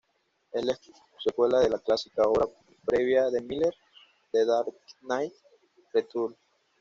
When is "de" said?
1.59-1.69, 3.29-3.39